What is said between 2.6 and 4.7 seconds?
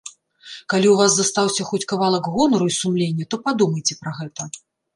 і сумлення, то падумайце пра гэта.